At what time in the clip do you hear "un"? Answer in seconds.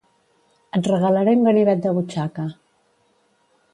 1.39-1.45